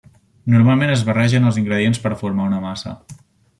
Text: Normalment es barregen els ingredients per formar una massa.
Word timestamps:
Normalment 0.53 0.93
es 0.93 1.03
barregen 1.09 1.45
els 1.51 1.61
ingredients 1.63 2.03
per 2.07 2.13
formar 2.25 2.51
una 2.53 2.65
massa. 2.67 2.99